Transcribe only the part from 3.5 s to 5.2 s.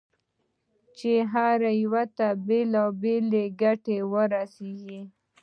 ګټې ورسېږي.